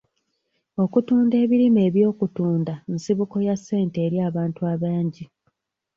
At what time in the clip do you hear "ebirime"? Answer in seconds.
1.43-1.81